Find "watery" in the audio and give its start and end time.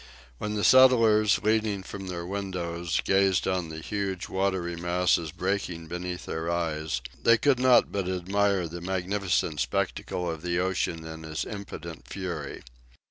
4.27-4.75